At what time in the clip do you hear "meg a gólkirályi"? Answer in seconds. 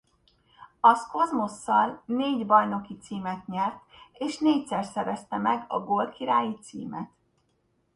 5.37-6.57